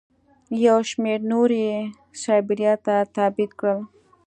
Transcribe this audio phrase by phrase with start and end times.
[0.65, 1.75] یو شمېر نور یې
[2.21, 3.79] سایبریا ته تبعید کړل.